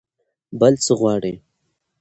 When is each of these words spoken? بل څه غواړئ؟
بل 0.59 0.73
څه 0.83 0.93
غواړئ؟ 0.99 1.35